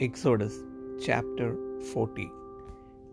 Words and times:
Exodus 0.00 0.54
chapter 1.06 1.56
40 1.92 2.28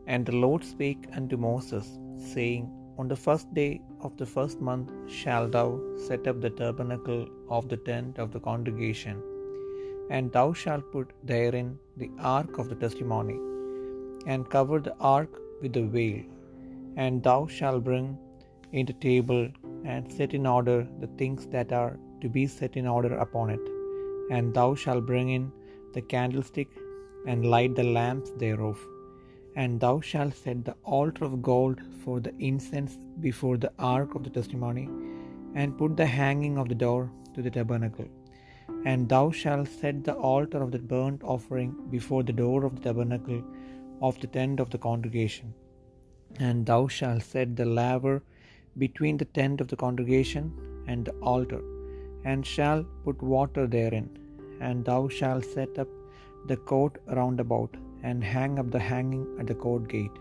And 0.08 0.26
the 0.26 0.38
Lord 0.44 0.64
spake 0.64 1.04
unto 1.16 1.38
Moses, 1.38 2.00
saying, 2.34 2.64
On 2.98 3.08
the 3.08 3.20
first 3.26 3.54
day 3.54 3.82
of 4.00 4.18
the 4.18 4.26
first 4.26 4.60
month 4.70 4.90
shalt 5.18 5.52
thou 5.52 5.80
set 6.08 6.26
up 6.26 6.42
the 6.42 6.50
tabernacle 6.50 7.28
of 7.58 7.70
the 7.70 7.78
tent 7.78 8.18
of 8.18 8.32
the 8.32 8.40
congregation, 8.40 9.22
and 10.10 10.32
thou 10.32 10.48
shalt 10.64 10.92
put 10.96 11.14
therein 11.24 11.78
the 11.98 12.10
ark 12.20 12.58
of 12.58 12.68
the 12.72 12.80
testimony, 12.84 13.38
and 14.26 14.50
cover 14.50 14.80
the 14.80 14.98
ark 15.18 15.40
with 15.62 15.74
the 15.74 15.86
veil. 15.98 16.20
And 16.98 17.22
thou 17.22 17.46
shalt 17.46 17.84
bring 17.84 18.18
in 18.72 18.88
the 18.88 19.00
table, 19.10 19.48
and 19.86 20.12
set 20.12 20.34
in 20.34 20.48
order 20.58 20.80
the 21.00 21.14
things 21.22 21.46
that 21.56 21.72
are 21.72 21.96
to 22.22 22.30
be 22.38 22.48
set 22.60 22.76
in 22.76 22.88
order 22.98 23.16
upon 23.18 23.50
it. 23.52 23.66
And 24.36 24.54
thou 24.60 24.74
shalt 24.74 25.06
bring 25.06 25.30
in 25.30 25.52
the 25.94 26.02
candlestick, 26.02 26.70
and 27.28 27.46
light 27.54 27.76
the 27.76 27.84
lamps 27.84 28.32
thereof. 28.44 28.80
And 29.56 29.80
thou 29.84 29.96
shalt 30.10 30.36
set 30.44 30.60
the 30.66 30.76
altar 30.84 31.26
of 31.26 31.42
gold 31.42 31.80
for 32.04 32.20
the 32.20 32.34
incense 32.40 32.94
before 33.20 33.58
the 33.58 33.74
ark 33.78 34.16
of 34.16 34.24
the 34.24 34.30
testimony, 34.30 34.86
and 35.54 35.78
put 35.78 35.98
the 35.98 36.06
hanging 36.06 36.58
of 36.58 36.70
the 36.70 36.82
door 36.86 37.12
to 37.34 37.42
the 37.42 37.54
tabernacle. 37.58 38.10
And 38.86 39.10
thou 39.14 39.26
shalt 39.32 39.68
set 39.68 40.04
the 40.06 40.14
altar 40.14 40.62
of 40.66 40.72
the 40.72 40.80
burnt 40.80 41.22
offering 41.24 41.72
before 41.96 42.24
the 42.24 42.38
door 42.44 42.60
of 42.66 42.76
the 42.76 42.84
tabernacle 42.88 43.44
of 44.02 44.20
the 44.22 44.28
tent 44.28 44.60
of 44.60 44.70
the 44.70 44.82
congregation. 44.88 45.54
And 46.40 46.66
thou 46.66 46.88
shalt 46.88 47.24
set 47.34 47.56
the 47.56 47.66
laver 47.66 48.24
between 48.78 49.18
the 49.18 49.26
tent 49.26 49.62
of 49.62 49.68
the 49.68 49.76
congregation 49.76 50.46
and 50.88 51.06
the 51.06 51.16
altar, 51.34 51.62
and 52.24 52.46
shalt 52.46 52.88
put 53.04 53.22
water 53.22 53.68
therein. 53.68 54.10
And 54.68 54.86
thou 54.90 55.02
shalt 55.18 55.46
set 55.56 55.74
up 55.84 55.92
the 56.50 56.60
court 56.72 56.96
round 57.20 57.40
about, 57.46 57.74
and 58.10 58.30
hang 58.36 58.54
up 58.62 58.70
the 58.76 58.86
hanging 58.92 59.26
at 59.40 59.48
the 59.52 59.60
court 59.66 59.86
gate. 59.96 60.18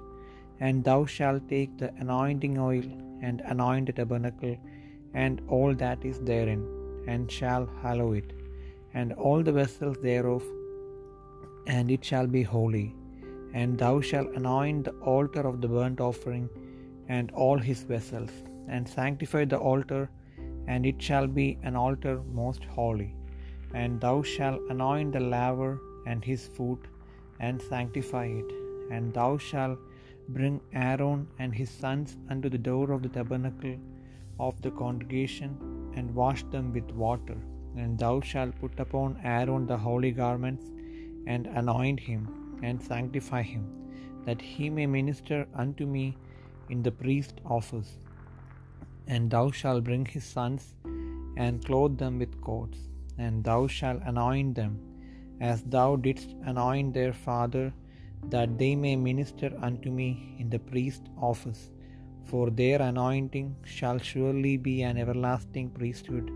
And 0.66 0.84
thou 0.88 1.00
shalt 1.14 1.44
take 1.54 1.72
the 1.82 1.90
anointing 2.04 2.56
oil, 2.70 2.88
and 3.26 3.38
anoint 3.52 3.86
the 3.88 3.94
tabernacle, 3.98 4.56
and 5.22 5.36
all 5.56 5.72
that 5.82 6.00
is 6.10 6.18
therein, 6.30 6.62
and 7.12 7.32
shall 7.38 7.66
hallow 7.82 8.08
it, 8.20 8.30
and 8.98 9.12
all 9.26 9.40
the 9.48 9.56
vessels 9.60 9.98
thereof, 10.08 10.44
and 11.76 11.86
it 11.96 12.04
shall 12.10 12.28
be 12.36 12.44
holy. 12.56 12.88
And 13.60 13.78
thou 13.82 13.94
shalt 14.08 14.38
anoint 14.40 14.82
the 14.88 14.96
altar 15.14 15.44
of 15.50 15.56
the 15.62 15.70
burnt 15.74 16.00
offering, 16.08 16.46
and 17.16 17.28
all 17.44 17.58
his 17.70 17.82
vessels, 17.94 18.34
and 18.72 18.94
sanctify 18.98 19.44
the 19.54 19.62
altar, 19.72 20.02
and 20.72 20.84
it 20.90 21.00
shall 21.08 21.28
be 21.40 21.48
an 21.68 21.76
altar 21.86 22.14
most 22.42 22.64
holy. 22.78 23.10
And 23.74 24.00
thou 24.00 24.22
shalt 24.22 24.62
anoint 24.70 25.12
the 25.12 25.20
laver 25.20 25.80
and 26.06 26.24
his 26.24 26.48
foot, 26.48 26.86
and 27.38 27.62
sanctify 27.62 28.26
it. 28.26 28.50
And 28.90 29.14
thou 29.14 29.38
shalt 29.38 29.78
bring 30.28 30.60
Aaron 30.72 31.26
and 31.38 31.54
his 31.54 31.70
sons 31.70 32.16
unto 32.28 32.48
the 32.48 32.58
door 32.58 32.90
of 32.92 33.02
the 33.02 33.08
tabernacle 33.08 33.78
of 34.38 34.60
the 34.62 34.70
congregation, 34.82 35.52
and 35.96 36.14
wash 36.14 36.42
them 36.54 36.72
with 36.72 36.90
water. 37.04 37.36
And 37.76 37.98
thou 37.98 38.20
shalt 38.20 38.58
put 38.60 38.78
upon 38.84 39.18
Aaron 39.22 39.66
the 39.66 39.78
holy 39.86 40.10
garments, 40.10 40.66
and 41.26 41.46
anoint 41.46 42.00
him, 42.00 42.22
and 42.62 42.82
sanctify 42.82 43.42
him, 43.42 43.64
that 44.26 44.40
he 44.40 44.68
may 44.68 44.86
minister 44.86 45.46
unto 45.54 45.86
me 45.86 46.06
in 46.68 46.82
the 46.82 46.96
priest 47.02 47.40
office. 47.44 47.92
And 49.06 49.30
thou 49.30 49.50
shalt 49.50 49.84
bring 49.84 50.04
his 50.04 50.24
sons, 50.24 50.74
and 51.44 51.64
clothe 51.64 51.98
them 51.98 52.18
with 52.18 52.40
coats, 52.40 52.80
and 53.26 53.44
thou 53.48 53.60
shalt 53.76 54.08
anoint 54.12 54.52
them, 54.60 54.74
as 55.52 55.60
thou 55.74 55.88
didst 56.06 56.30
anoint 56.52 56.90
their 56.98 57.14
father, 57.26 57.66
that 58.34 58.50
they 58.60 58.72
may 58.84 58.94
minister 59.10 59.50
unto 59.68 59.90
me 60.00 60.08
in 60.40 60.48
the 60.54 60.62
priest 60.70 61.04
office. 61.30 61.62
For 62.30 62.44
their 62.60 62.80
anointing 62.90 63.48
shall 63.76 63.98
surely 64.10 64.54
be 64.68 64.76
an 64.88 64.98
everlasting 65.04 65.68
priesthood 65.78 66.28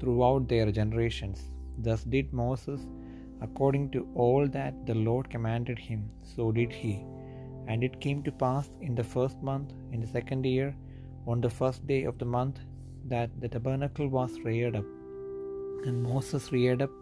throughout 0.00 0.44
their 0.52 0.68
generations. 0.78 1.40
Thus 1.86 2.02
did 2.14 2.32
Moses, 2.42 2.82
according 3.46 3.86
to 3.94 4.02
all 4.24 4.44
that 4.58 4.74
the 4.88 4.98
Lord 5.08 5.26
commanded 5.34 5.78
him, 5.88 6.02
so 6.34 6.44
did 6.58 6.72
he. 6.82 6.94
And 7.68 7.82
it 7.86 8.02
came 8.04 8.20
to 8.24 8.40
pass 8.44 8.66
in 8.88 8.94
the 8.98 9.08
first 9.14 9.38
month, 9.50 9.70
in 9.92 10.00
the 10.04 10.12
second 10.18 10.44
year, 10.54 10.68
on 11.30 11.40
the 11.40 11.54
first 11.60 11.80
day 11.92 12.02
of 12.10 12.18
the 12.20 12.30
month, 12.38 12.58
that 13.14 13.30
the 13.40 13.50
tabernacle 13.54 14.08
was 14.18 14.38
reared 14.48 14.76
up. 14.80 14.95
And 15.88 15.98
Moses 16.10 16.44
reared 16.56 16.82
up 16.86 16.94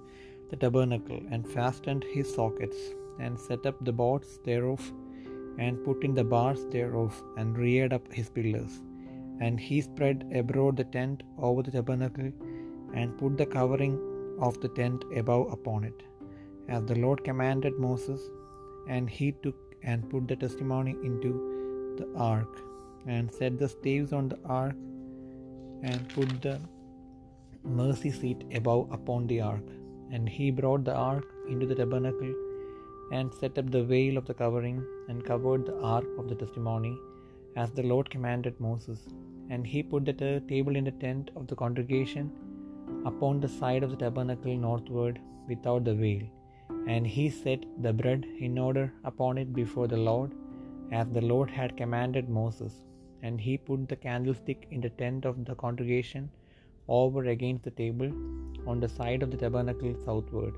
the 0.50 0.59
tabernacle, 0.62 1.21
and 1.33 1.53
fastened 1.56 2.05
his 2.15 2.28
sockets, 2.37 2.81
and 3.25 3.45
set 3.47 3.62
up 3.71 3.78
the 3.89 3.97
boards 4.00 4.31
thereof, 4.49 4.83
and 5.65 5.84
put 5.87 6.00
in 6.06 6.15
the 6.19 6.28
bars 6.34 6.62
thereof, 6.75 7.12
and 7.39 7.61
reared 7.65 7.93
up 7.97 8.06
his 8.19 8.28
pillars. 8.37 8.75
And 9.44 9.59
he 9.67 9.78
spread 9.89 10.19
abroad 10.41 10.75
the 10.81 10.89
tent 10.97 11.19
over 11.47 11.62
the 11.67 11.75
tabernacle, 11.77 12.31
and 12.99 13.19
put 13.21 13.34
the 13.41 13.49
covering 13.56 13.97
of 14.47 14.55
the 14.65 14.73
tent 14.81 15.00
above 15.23 15.47
upon 15.56 15.81
it, 15.91 16.00
as 16.75 16.83
the 16.91 16.99
Lord 17.05 17.21
commanded 17.28 17.77
Moses. 17.87 18.23
And 18.94 19.09
he 19.19 19.28
took 19.44 19.61
and 19.91 20.09
put 20.12 20.25
the 20.31 20.39
testimony 20.44 20.94
into 21.09 21.33
the 21.99 22.09
ark, 22.34 22.55
and 23.15 23.34
set 23.39 23.55
the 23.62 23.71
staves 23.77 24.12
on 24.19 24.27
the 24.33 24.41
ark, 24.62 24.77
and 25.91 26.00
put 26.17 26.31
the 26.47 26.56
mercy 27.65 28.11
seat 28.11 28.45
above 28.55 28.93
upon 28.93 29.27
the 29.27 29.41
ark. 29.41 29.67
And 30.13 30.29
he 30.29 30.51
brought 30.51 30.85
the 30.85 30.95
ark 30.95 31.27
into 31.49 31.67
the 31.67 31.75
tabernacle, 31.75 32.35
and 33.17 33.33
set 33.41 33.59
up 33.61 33.71
the 33.71 33.85
veil 33.93 34.17
of 34.17 34.27
the 34.27 34.35
covering, 34.35 34.79
and 35.09 35.25
covered 35.25 35.67
the 35.67 35.79
ark 35.97 36.07
of 36.19 36.29
the 36.29 36.39
testimony, 36.43 36.95
as 37.57 37.71
the 37.73 37.83
Lord 37.83 38.09
commanded 38.15 38.59
Moses. 38.61 39.01
And 39.51 39.67
he 39.67 39.83
put 39.83 40.05
the 40.05 40.13
t- 40.13 40.41
table 40.53 40.77
in 40.77 40.85
the 40.85 40.99
tent 41.05 41.31
of 41.37 41.47
the 41.47 41.59
congregation 41.63 42.31
upon 43.11 43.41
the 43.41 43.49
side 43.49 43.83
of 43.83 43.91
the 43.91 44.01
tabernacle 44.05 44.57
northward, 44.57 45.21
without 45.49 45.85
the 45.85 45.95
veil. 45.95 46.25
And 46.87 47.07
he 47.07 47.27
set 47.31 47.65
the 47.83 47.93
bread 47.93 48.25
in 48.47 48.59
order 48.59 48.93
upon 49.05 49.37
it 49.39 49.55
before 49.55 49.89
the 49.89 50.03
Lord, 50.11 50.33
as 50.93 51.09
the 51.09 51.27
Lord 51.33 51.51
had 51.51 51.77
commanded 51.77 52.29
Moses. 52.29 52.73
And 53.23 53.41
he 53.41 53.57
put 53.57 53.89
the 53.89 53.97
candlestick 53.97 54.67
in 54.71 54.81
the 54.81 54.91
tent 54.91 55.25
of 55.25 55.45
the 55.45 55.55
congregation 55.55 56.31
over 56.89 57.25
against 57.27 57.65
the 57.65 57.71
table 57.71 58.11
on 58.67 58.81
the 58.81 58.89
side 58.89 59.22
of 59.22 59.31
the 59.31 59.37
tabernacle 59.37 59.95
southward. 60.05 60.55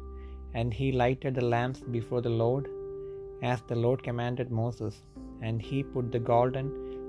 And 0.54 0.72
he 0.72 0.92
lighted 0.92 1.34
the 1.34 1.44
lamps 1.44 1.81
before 1.81 2.20
the 2.20 2.37
Lord, 2.44 2.69
as 3.42 3.62
the 3.69 3.76
Lord 3.76 4.03
commanded 4.03 4.50
Moses. 4.50 5.03
And 5.42 5.60
he 5.60 5.82
put 5.82 6.12
the 6.12 6.19
golden 6.19 6.69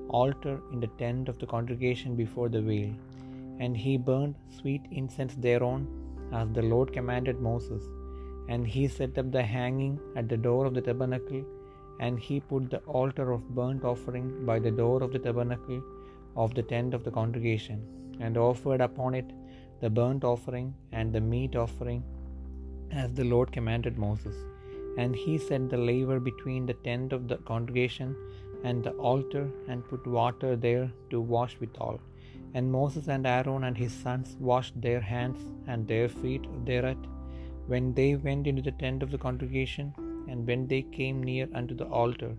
altar 0.09 0.61
in 0.71 0.79
the 0.79 0.93
tent 1.01 1.29
of 1.29 1.39
the 1.39 1.45
congregation 1.45 2.15
before 2.15 2.49
the 2.49 2.61
veil. 2.61 2.93
And 3.59 3.75
he 3.75 3.97
burned 3.97 4.35
sweet 4.59 4.81
incense 4.91 5.35
thereon, 5.35 5.87
as 6.33 6.49
the 6.57 6.61
Lord 6.61 6.93
commanded 6.93 7.39
Moses. 7.39 7.83
And 8.49 8.67
he 8.67 8.87
set 8.87 9.17
up 9.17 9.31
the 9.31 9.43
hanging 9.43 9.99
at 10.15 10.29
the 10.29 10.37
door 10.37 10.65
of 10.65 10.73
the 10.73 10.81
tabernacle, 10.81 11.43
and 11.99 12.19
he 12.19 12.39
put 12.39 12.69
the 12.69 12.79
altar 12.79 13.31
of 13.31 13.49
burnt 13.55 13.83
offering 13.83 14.45
by 14.45 14.59
the 14.59 14.71
door 14.71 15.01
of 15.03 15.11
the 15.11 15.19
tabernacle 15.19 15.81
of 16.43 16.53
the 16.57 16.67
tent 16.71 16.93
of 16.97 17.03
the 17.05 17.15
congregation, 17.19 17.79
and 18.25 18.37
offered 18.49 18.81
upon 18.87 19.13
it 19.19 19.29
the 19.83 19.91
burnt 19.97 20.23
offering 20.33 20.69
and 20.97 21.07
the 21.15 21.25
meat 21.31 21.55
offering, 21.65 22.01
as 23.01 23.09
the 23.19 23.29
Lord 23.33 23.49
commanded 23.57 23.97
Moses. 24.05 24.37
And 25.01 25.15
he 25.23 25.33
set 25.47 25.63
the 25.71 25.83
laver 25.89 26.19
between 26.29 26.63
the 26.65 26.79
tent 26.87 27.09
of 27.17 27.23
the 27.31 27.39
congregation 27.51 28.09
and 28.67 28.79
the 28.83 28.95
altar, 29.11 29.45
and 29.69 29.89
put 29.89 30.13
water 30.19 30.51
there 30.67 30.87
to 31.11 31.19
wash 31.35 31.55
withal. 31.63 31.97
And 32.55 32.75
Moses 32.79 33.07
and 33.15 33.25
Aaron 33.35 33.65
and 33.67 33.77
his 33.83 33.93
sons 34.05 34.29
washed 34.49 34.77
their 34.85 35.03
hands 35.13 35.41
and 35.71 35.81
their 35.91 36.09
feet 36.19 36.45
thereat 36.69 37.03
when 37.71 37.85
they 37.97 38.11
went 38.27 38.47
into 38.49 38.63
the 38.67 38.77
tent 38.83 38.99
of 39.03 39.11
the 39.13 39.23
congregation, 39.25 39.87
and 40.29 40.47
when 40.49 40.61
they 40.71 40.83
came 40.97 41.17
near 41.29 41.47
unto 41.59 41.75
the 41.81 41.89
altar, 42.01 42.31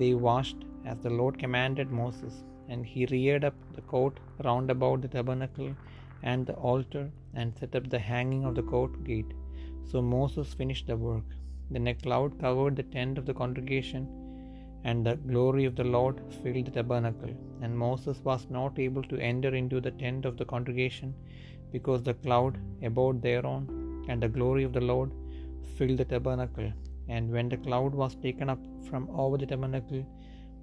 they 0.00 0.14
washed 0.28 0.60
as 0.90 0.98
the 1.04 1.14
Lord 1.20 1.38
commanded 1.44 1.90
Moses. 1.90 2.34
And 2.68 2.86
he 2.86 3.06
reared 3.06 3.44
up 3.44 3.54
the 3.74 3.82
court 3.92 4.18
round 4.44 4.70
about 4.70 5.02
the 5.02 5.08
tabernacle 5.08 5.74
and 6.22 6.46
the 6.46 6.54
altar, 6.54 7.10
and 7.34 7.52
set 7.58 7.74
up 7.74 7.90
the 7.90 7.98
hanging 7.98 8.44
of 8.44 8.54
the 8.54 8.62
court 8.62 8.92
gate. 9.04 9.32
So 9.90 10.00
Moses 10.00 10.54
finished 10.54 10.86
the 10.86 10.96
work. 10.96 11.24
Then 11.70 11.86
a 11.88 11.94
cloud 11.94 12.38
covered 12.40 12.76
the 12.76 12.88
tent 12.96 13.18
of 13.18 13.26
the 13.26 13.34
congregation, 13.34 14.04
and 14.84 15.06
the 15.06 15.16
glory 15.30 15.64
of 15.64 15.74
the 15.80 15.88
Lord 15.96 16.20
filled 16.42 16.66
the 16.66 16.70
tabernacle. 16.70 17.34
And 17.62 17.76
Moses 17.86 18.18
was 18.28 18.46
not 18.50 18.78
able 18.78 19.04
to 19.10 19.18
enter 19.18 19.54
into 19.60 19.80
the 19.80 19.94
tent 20.02 20.24
of 20.24 20.36
the 20.36 20.44
congregation, 20.44 21.14
because 21.74 22.02
the 22.02 22.14
cloud 22.14 22.58
abode 22.88 23.20
thereon, 23.26 23.62
and 24.08 24.22
the 24.22 24.28
glory 24.28 24.64
of 24.68 24.72
the 24.72 24.86
Lord 24.92 25.12
filled 25.76 25.98
the 25.98 26.04
tabernacle. 26.04 26.70
And 27.08 27.30
when 27.34 27.48
the 27.48 27.56
cloud 27.56 27.94
was 27.94 28.14
taken 28.26 28.48
up 28.54 28.62
from 28.88 29.08
over 29.22 29.36
the 29.38 29.46
tabernacle, 29.46 30.04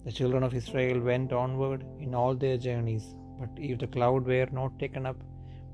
the 0.06 0.12
children 0.12 0.44
of 0.44 0.54
Israel 0.54 1.00
went 1.00 1.32
onward 1.34 1.84
in 2.00 2.16
all 2.16 2.36
their 2.36 2.58
journeys. 2.58 3.16
But 3.40 3.50
if 3.58 3.80
the 3.80 3.88
cloud 3.88 4.26
were 4.26 4.48
not 4.52 4.80
taken 4.80 5.06
up, 5.06 5.18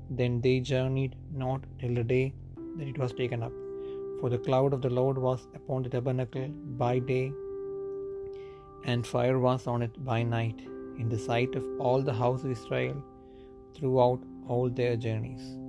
then 0.08 0.40
they 0.40 0.60
journeyed 0.60 1.16
not 1.32 1.62
till 1.80 1.94
the 1.94 2.04
day 2.04 2.34
that 2.76 2.86
it 2.86 2.98
was 2.98 3.12
taken 3.12 3.42
up. 3.42 3.52
For 4.20 4.30
the 4.30 4.38
cloud 4.38 4.72
of 4.72 4.82
the 4.82 4.90
Lord 4.90 5.18
was 5.18 5.46
upon 5.54 5.82
the 5.82 5.88
tabernacle 5.88 6.48
by 6.82 6.98
day, 6.98 7.32
and 8.84 9.06
fire 9.06 9.38
was 9.38 9.66
on 9.66 9.82
it 9.82 10.04
by 10.04 10.22
night, 10.22 10.60
in 10.98 11.08
the 11.08 11.18
sight 11.18 11.54
of 11.54 11.64
all 11.78 12.02
the 12.02 12.18
house 12.22 12.42
of 12.44 12.50
Israel 12.50 13.02
throughout 13.74 14.20
all 14.48 14.68
their 14.70 14.96
journeys. 14.96 15.65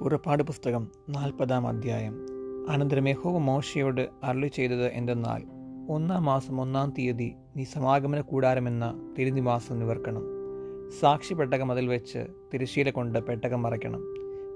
പുറപ്പാട് 0.00 0.42
പുസ്തകം 0.42 0.88
നാൽപ്പതാം 1.08 1.68
അധ്യായം. 1.68 2.26
അനന്തരം 2.68 3.08
യഹോവ 3.08 3.38
മോശയോട് 3.38 4.08
അരുളി 4.22 4.46
ചെയ്തത് 4.46 4.86
എന്തെന്നാൽ 4.86 5.42
ഒന്നാം 5.88 6.24
മാസം 6.24 6.60
ഒന്നാം 6.60 6.92
തീയതി 6.98 7.34
നീ 7.56 7.64
സമാഗമന 7.64 8.20
കൂടാരമെന്ന 8.20 9.14
തിരുനിവാസം 9.18 9.78
നിവർക്കണം. 9.78 10.22
സാക്ഷി 11.00 11.34
പെട്ടകം 11.34 11.72
അതിൽ 11.72 11.88
വെച്ച് 11.88 12.26
തിരശ്ശീല 12.54 12.90
കൊണ്ട് 12.90 13.18
പെട്ടകം 13.18 13.62
മറയ്ക്കണം. 13.62 14.00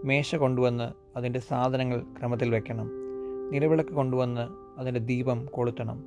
മേശ 0.05 0.35
കൊണ്ടുവന്ന് 0.35 1.19
അതിന്റെ 1.19 1.38
സാധനങ്ങൾ 1.38 2.02
ക്രമത്തിൽ 2.20 2.50
വെക്കണം. 2.50 2.90
നിലവിളക്ക് 3.50 3.90
കൊണ്ടുവന്ന് 3.90 4.49
അതിന്റെ 4.81 5.00
ദീപം 5.00 5.46
കൊളുത്തണം. 5.46 6.05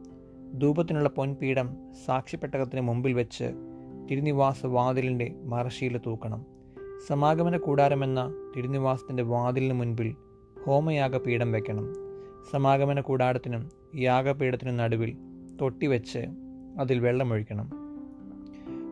ധൂപത്തിനുള്ള 0.53 1.09
പൊൻപീഠം 1.09 1.77
സാക്ഷിപ്പെട്ടകത്തിന് 2.05 2.81
മുമ്പിൽ 2.81 3.13
വെച്ച് 3.13 3.53
തിരുനിവാസ 4.11 4.65
വാതിലിന്റെ 4.65 5.35
മറശീല 5.43 5.97
തൂക്കണം. 5.97 6.45
സമാഗമന 7.07 7.57
കൂടാരമെന്ന 7.57 8.33
തിരുനിവാസത്തിന്റെ 8.57 9.23
വാതിലിന് 9.23 9.73
മുൻപിൽ 9.73 10.15
ഹോമയാഗപീഠം 10.65 11.51
വയ്ക്കണം 11.51 11.93
സമാഗമന 12.51 13.01
കൂടാരത്തിനും 13.01 13.69
യാഗപീഠത്തിനും 13.95 14.77
നടുവിൽ 14.77 15.17
തൊട്ടിവെച്ച് 15.61 16.19
അതിൽ 16.79 16.99
വെള്ളമൊഴിക്കണം. 16.99 17.71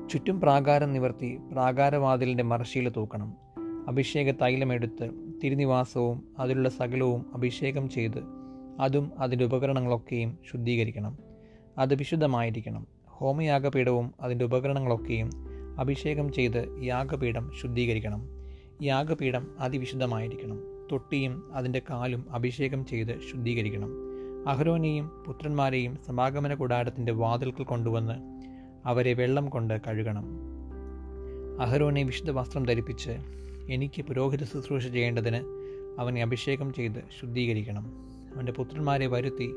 ചുറ്റും 0.09 0.41
പ്രാകാരം 0.41 0.93
നിവർത്തി 0.93 1.39
പ്രാകാരവാതിലിന്റെ 1.51 2.43
മറശീല 2.43 2.89
തൂക്കണം. 2.89 3.33
അഭിഷേക 3.87 4.31
തൈലമെടുത്ത് 4.31 5.09
തിരുനിവാസവും 5.43 6.23
അതിലുള്ള 6.39 6.69
സകലവും 6.69 7.25
അഭിഷേകം 7.33 7.89
ചെയ്ത് 7.89 8.23
അതും 8.79 9.11
അതിന്റെ 9.19 9.45
ഉപകരണങ്ങളൊക്കെയും 9.45 10.37
ശുദ്ധീകരിക്കണം. 10.51 11.17
അത് 11.77 11.95
വിശുദ്ധമായിരിക്കണം. 11.95 12.87
ഹോമയാഗപീഠവും 13.07 14.13
അതിന്റെ 14.21 14.45
ഉപകരണങ്ങളൊക്കെയും 14.45 15.29
അഭിഷേകം 15.79 16.33
ചെയ്ത് 16.33 16.79
യാഗപീഠം 16.83 17.51
ശുദ്ധീകരിക്കണം. 17.61 18.38
യാഗപീഠം 18.81 19.47
അതിവിശുദ്ധമായിരിക്കണം. 19.59 20.59
തൊട്ടിയും 20.91 21.49
അതിന്റെ 21.53 21.81
കാലും 21.89 22.25
അഭിഷേകം 22.29 22.85
ചെയ്ത് 22.85 23.19
ശുദ്ധീകരിക്കണം. 23.31 23.89
അഹ്റോനെയും 24.49 25.23
പുത്രന്മാരെയും 25.27 25.97
സമാഗമന 26.07 26.53
കൂടാരത്തിന്റെ 26.53 27.11
വാതിൽക്കൽ 27.11 27.63
കൊണ്ടുവന്ന് 27.63 28.13
അവരെ 28.85 29.13
വെള്ളം 29.13 29.49
കൊണ്ട് 29.49 29.81
കഴുകണം. 29.87 30.25
അഹ്റോനെ 31.61 32.03
വിശുദ്ധ 32.03 32.31
വസ്ത്രം 32.31 32.63
ധരിപ്പിച്ച് 32.63 33.11
എനിക്ക് 33.69 34.01
പുരോഹിത 34.01 34.43
ശുശ്രൂഷ 34.43 34.87
ചെയ്യേണ്ടതിന് 34.87 35.39
അവനെ 35.99 36.21
അഭിഷേകം 36.21 36.73
ചെയ്ത് 36.73 37.03
ശുദ്ധീകരിക്കണം. 37.21 37.91
അവന്റെ 38.35 38.51
പുത്രന്മാരെ 38.51 39.07
വരുത്തി 39.07 39.49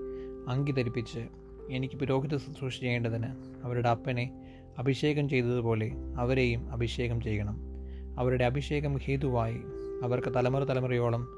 അങ്കി 0.49 0.73
ധരിപ്പിച്ച് 0.73 1.29
എനിക്ക് 1.71 1.95
പുരോഹിത 1.95 2.37
ശുശ്രൂഷ 2.37 2.81
ചെയ്യേണ്ടതിന് 2.81 3.27
അവരുടെ 3.65 3.89
അപ്പനെ 3.89 4.55
അഭിഷേകം 4.79 5.29
ചെയ്തതുപോലെ 5.29 5.93
അവരെയും 6.17 6.73
അഭിഷേകം 6.73 7.21
ചെയ്യണം. 7.21 7.72
അവരുടെ 8.19 8.45
അഭിഷേകം 8.45 8.97
ഹേതുവായി 8.97 9.61
അവർക്ക് 10.03 10.35
തലമുറ 10.35 10.65
തലമുറയോളം 10.65 11.29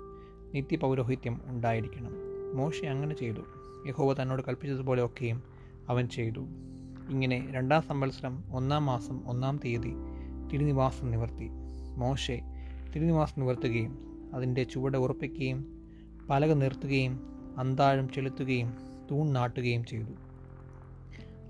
നിത്യപൗരോഹിത്യം 0.54 1.40
ഉണ്ടായിരിക്കണം. 1.44 2.12
മോശ 2.54 2.84
അങ്ങനെ 2.84 3.14
ചെയ്തു. 3.14 3.40
യഹോവ 3.86 4.22
തന്നോട് 4.22 4.42
കൽപ്പിച്ചതുപോലെ 4.48 5.04
ഒക്കെയും 5.04 5.42
അവൻ 5.88 6.08
ചെയ്തു. 6.08 6.40
ഇങ്ങനെ 7.10 7.48
രണ്ടാം 7.50 7.82
സംവത്സരം 7.82 8.44
ഒന്നാം 8.52 8.86
മാസം 8.86 9.26
ഒന്നാം 9.26 9.60
തീയതി 9.64 9.92
തിരുനിവാസം 10.52 11.10
നിവർത്തി. 11.10 11.48
മോശെ 11.96 12.40
തിരുനിവാസം 12.96 13.34
നിവർത്തുകയും 13.38 13.98
അതിന്റെ 14.34 14.62
ചുവട് 14.62 14.96
ഉറപ്പിക്കുകയും 14.96 15.88
പലക 16.30 16.52
നിർത്തുകയും 16.52 17.20
അന്താഴം 17.58 18.12
ചെലുത്തുകയും 18.12 18.74
തൂൺ 19.10 19.32
നാട്ടുകയും 19.32 19.84
ചെയ്തു. 19.84 20.10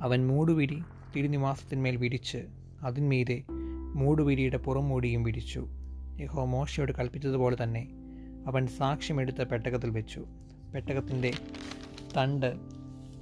അവൻ 0.01 0.27
മൂടുവിരി 0.27 0.83
തിരുനിവാസത്തിന്മേൽ 1.17 1.97
വിരിച്ച് 1.97 2.47
അതിന്മീതെ 2.83 3.43
മൂടുവിരിയുടെ 3.95 4.57
പുറംമൂടിയും 4.57 5.25
പിരിച്ചു 5.25 5.67
യഹോ 6.21 6.45
മോശയോട് 6.45 6.93
കൽപ്പിച്ചതുപോലെ 6.93 7.57
തന്നെ 7.63 7.89
അവൻ 8.47 8.67
സാക്ഷ്യമെടുത്ത 8.67 9.43
പെട്ടകത്തിൽ 9.43 9.91
വെച്ചു. 9.91 10.25
പെട്ടകത്തിന്റെ 10.75 11.31
തണ്ട് 12.17 12.57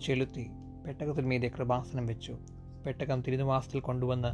ചെലുത്തി 0.03 0.51
പെട്ടകത്തിൽ 0.87 1.25
മീതെ 1.25 1.49
കൃപാസനം 1.49 2.07
വെച്ചു. 2.07 2.39
പെട്ടകം 2.87 3.23
തിരുനിവാസത്തിൽ 3.23 3.81
കൊണ്ടുവന്ന് 3.81 4.29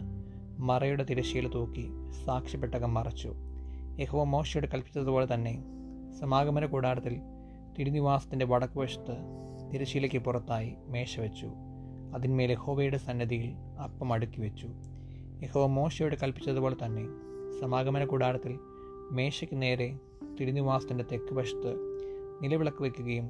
മറയുടെ 0.62 1.05
തിരശ്ശീല 1.05 1.49
തൂക്കി 1.49 1.90
സാക്ഷ്യപ്പെട്ടകം 2.26 2.94
മറച്ചു. 2.94 3.35
യഹോ 4.00 4.25
മോശയോട് 4.25 4.67
കൽപ്പിച്ചതുപോലെ 4.67 5.35
തന്നെ 5.35 5.62
സമാഗമന 6.20 6.67
കൂടാരത്തിൽ 6.67 7.20
തിരുനിവാസത്തിന്റെ 7.79 8.46
വടക്കുവശത്ത് 8.46 9.17
തിരശ്ശീലയ്ക്ക് 9.75 10.19
പുറത്തായി 10.19 10.75
മേശ 10.87 11.20
വെച്ചു. 11.20 11.52
അതിന്മേൽ 12.14 12.52
യഹോവയുടെ 12.52 12.96
സന്നദ്ധിയിൽ 12.96 13.52
അപ്പം 13.82 14.12
അടുക്കി 14.12 14.40
വെച്ചു. 14.40 14.69
യഹോവ 15.43 15.67
മോശയോട് 15.67 16.17
കൽപ്പിച്ചതുപോലെ 16.23 16.76
തന്നെ 16.85 17.08
സമാഗമന 17.61 18.05
കൂടാരത്തിൽ 18.05 18.58
മേശയ്ക്ക് 19.11 19.62
നേരെ 19.62 19.99
തിരുനിവാസത്തിന്റെ 20.40 21.05
തെക്ക് 21.12 21.35
വശത്ത് 21.35 21.73
നിലവിളക്ക് 22.43 22.82
വയ്ക്കുകയും 22.82 23.26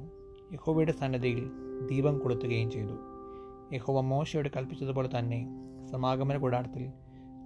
യഹോവയുടെ 0.53 0.91
സന്നദ്ധിയിൽ 0.91 1.51
ദീപം 1.85 2.19
കൊളുത്തുകയും 2.19 2.71
ചെയ്തു. 2.71 2.95
യഹോവ 3.73 4.01
മോശയോട് 4.01 4.49
കൽപ്പിച്ചതുപോലെ 4.57 5.09
തന്നെ 5.19 5.47
സമാഗമന 5.91 6.37
കൂടാരത്തിൽ 6.37 6.89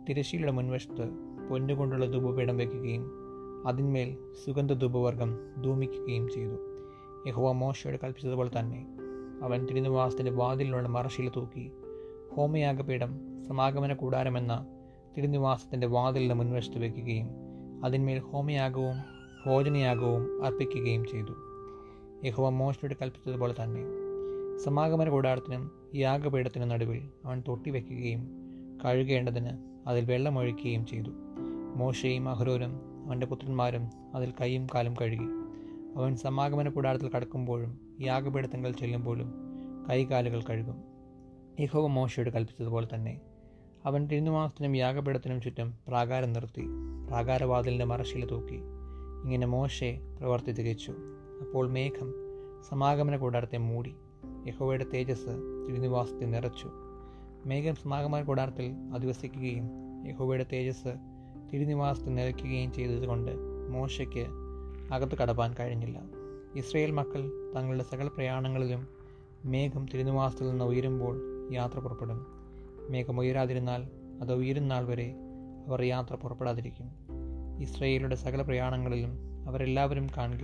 തിരശ്ശീലയുടെ 0.09 0.51
മുൻവശത്ത് 0.51 1.07
പൊന്നുകൊണ്ടുള്ള 1.49 2.05
ധൂപപീഠം 2.05 2.57
വയ്ക്കുകയും 2.57 3.03
അതിന്മേൽ 3.67 4.17
സുഗന്ധ 4.45 4.73
ധൂപവർഗം 4.73 5.61
ധൂമിക്കുകയും 5.61 6.29
ചെയ്തു. 6.29 6.57
യഹോവ 7.27 7.51
മോശയോട് 7.51 7.97
കൽപ്പിച്ചതുപോലെ 8.03 8.59
തന്നെ 8.59 8.87
അവൻ 9.43 9.65
തിരുനിവാസത്തിന്റെ 9.65 10.31
വാതിലിലുള്ള 10.31 10.87
മറശീല 10.87 11.29
തൂക്കി 11.29 11.71
ഹോമയാഗപീഠം 12.35 13.32
സമാഗമന 13.47 13.93
കൂടാരമെന്ന 13.93 14.65
തിരുനിവാസത്തിന്റെ 15.17 15.87
വാതിലിന് 15.87 16.33
മുൻവശത്ത് 16.33 16.77
വയ്ക്കുകയും 16.77 17.29
അതിന്മേൽ 17.85 18.19
ഹോമയാഗവും 18.19 18.95
ഭോജനയാഗവും 19.45 20.45
അർപ്പിക്കുകയും 20.45 21.05
ചെയ്തു. 21.05 21.33
യഹോവ 22.25 22.49
മോശയോട് 22.49 22.93
കൽപ്പിച്ചതുപോലെ 23.01 23.55
തന്നെ. 23.63 23.83
സമാഗമന 24.57 25.09
കൂടാരത്തിനും 25.09 25.71
യാഗപീഠത്തിനും 25.95 26.67
നടുവിൽ 26.67 27.09
അവൻ 27.25 27.43
തൊട്ടി 27.47 27.69
വയ്ക്കുകയും 27.69 28.29
കഴുകേണ്ടതിന് 28.85 29.49
അതിൽ 29.87 30.05
വെള്ളമൊഴിക്കുകയും 30.05 30.85
ചെയ്തു. 30.85 31.09
മോശയും 31.75 32.29
അഹ്റോനും 32.29 33.05
അവന്റെ 33.05 33.27
പുത്രന്മാരും 33.27 33.89
അതിൽ 34.15 34.33
കൈയും 34.41 34.67
കാലും 34.75 34.93
കഴുകി. 34.93 35.27
അവൻ 35.97 36.15
സമാഗമന 36.15 36.69
കൂടാരത്തിൽ 36.69 37.09
കടക്കുമ്പോഴും 37.09 37.97
യാഗപീഠത്തങ്ങൾ 38.01 38.71
ചെല്ലുമ്പോഴും 38.71 39.33
കൈകാലുകൾ 39.89 40.41
കഴുകും. 40.41 40.83
യഹോവ 41.59 41.87
മോശയോട് 41.87 42.29
കൽപ്പിച്ചതുപോലെ 42.29 42.87
തന്നെ. 42.93 43.21
അവൻ 43.85 44.07
തിരുനിവാസത്തിനും 44.07 44.75
യാഗപീഠത്തിനും 44.75 45.41
ചുറ്റും 45.41 45.73
പ്രാകാരം 45.87 46.33
നിർത്തി 46.33 46.67
പ്രാകാരവാതിലിന്റെ 47.07 47.85
മറശീല 47.85 48.25
തൂക്കി. 48.25 48.59
ഇങ്ങനെ 49.23 49.47
മോശെ 49.47 49.99
പ്രവർത്തി 50.19 50.51
തികച്ചു. 50.51 50.91
അപ്പോൾ 51.41 51.69
മേഘം 51.69 52.13
സമാഗമന 52.69 53.15
കൂടാരത്തെ 53.15 53.57
മൂടി 53.57 53.95
യഹോവയുടെ 54.47 54.85
തേജസ് 54.93 55.27
തിരുനിവാസത്തെ 55.69 56.25
നിറച്ചു. 56.25 56.71
മേഘം 57.45 57.75
സമാഗമന 57.75 58.23
കൂടാരത്തിൽ 58.23 58.71
അധിവസിക്കുകയും 58.93 59.69
യഹോവയുടെ 60.07 60.45
തേജസ് 60.53 60.95
തിരുനിവാസത്തെ 61.53 62.09
നിറയ്ക്കുകയും 62.09 62.73
ചെയ്തതുകൊണ്ട് 62.73 63.31
മോശയ്ക്ക് 63.69 64.25
അകത്ത് 64.93 65.17
കടപ്പാൻ 65.17 65.55
കഴിഞ്ഞില്ല. 65.59 65.99
ഇസ്രയേൽ 66.55 66.91
മക്കൾ 66.91 67.53
തങ്ങളുടെ 67.55 67.83
സകല 67.83 68.07
പ്രയാണങ്ങളിലും 68.07 68.87
മേഘം 69.45 69.85
തിരുനിവാസത്തിൽ 69.93 70.49
നിന്ന് 70.49 70.65
ഉയരുമ്പോൾ 70.65 71.21
യാത്ര 71.53 71.79
പുറപ്പെടും. 71.79 72.32
മേഘം 72.89 73.19
ഉയരാതിരുന്നാൽ 73.19 73.81
അത് 74.21 74.33
ഉയരുന്നാൾ 74.33 74.85
വരെ 74.85 75.15
അവർ 75.67 75.83
യാത്ര 75.83 76.15
പുറപ്പെടാതിരിക്കും. 76.15 76.89
ഇസ്രയേലുടെ 77.61 78.15
സകല 78.15 78.41
പ്രയാണങ്ങളിലും 78.41 79.43
അവരെല്ലാവരും 79.47 80.07
കാണുക 80.17 80.39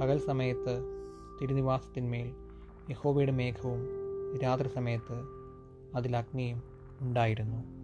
പകൽ 0.00 0.18
സമയത്ത് 0.18 0.82
തിരുനിവാസത്തിന്മേൽ 1.40 2.34
യഹോബയുടെ 2.90 3.32
മേഘവും 3.32 3.88
രാത്രി 4.42 4.68
സമയത്ത് 4.68 5.22
അതിൽ 5.94 6.16
അഗ്നിയും 6.16 6.62
ഉണ്ടായിരുന്നു. 7.00 7.80